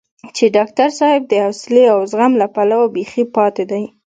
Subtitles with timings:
[0.35, 3.83] چې ډاکټر صاحب د حوصلې او زغم له پلوه بېخي پاتې دی.